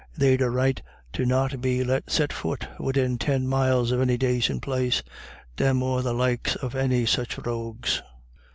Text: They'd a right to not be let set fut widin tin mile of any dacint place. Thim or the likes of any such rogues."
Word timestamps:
They'd 0.17 0.41
a 0.41 0.49
right 0.49 0.81
to 1.13 1.27
not 1.27 1.61
be 1.61 1.83
let 1.83 2.09
set 2.09 2.33
fut 2.33 2.67
widin 2.79 3.19
tin 3.19 3.47
mile 3.47 3.81
of 3.93 4.01
any 4.01 4.17
dacint 4.17 4.63
place. 4.63 5.03
Thim 5.57 5.83
or 5.83 6.01
the 6.01 6.11
likes 6.11 6.55
of 6.55 6.73
any 6.73 7.05
such 7.05 7.37
rogues." 7.37 8.01